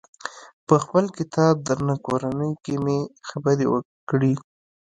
[0.67, 3.67] په خپل کتاب درنه کورنۍ کې مې خبرې
[4.09, 4.33] کړي.